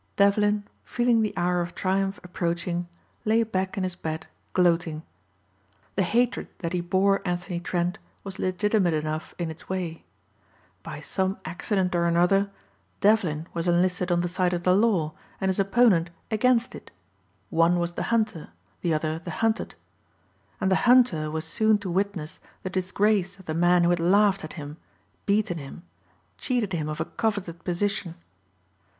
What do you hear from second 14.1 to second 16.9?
on the side of the law and his opponent against it.